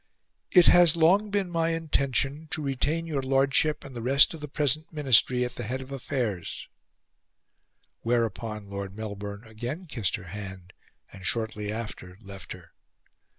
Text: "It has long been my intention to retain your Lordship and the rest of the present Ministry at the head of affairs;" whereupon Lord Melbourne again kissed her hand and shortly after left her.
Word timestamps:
"It 0.49 0.65
has 0.65 0.95
long 0.95 1.29
been 1.29 1.51
my 1.51 1.69
intention 1.69 2.47
to 2.49 2.61
retain 2.63 3.05
your 3.05 3.21
Lordship 3.21 3.85
and 3.85 3.95
the 3.95 4.01
rest 4.01 4.33
of 4.33 4.41
the 4.41 4.47
present 4.47 4.91
Ministry 4.91 5.45
at 5.45 5.53
the 5.53 5.61
head 5.63 5.79
of 5.79 5.91
affairs;" 5.91 6.67
whereupon 8.01 8.67
Lord 8.67 8.95
Melbourne 8.95 9.43
again 9.43 9.85
kissed 9.85 10.15
her 10.15 10.29
hand 10.33 10.73
and 11.13 11.23
shortly 11.23 11.71
after 11.71 12.17
left 12.23 12.51
her. 12.53 12.71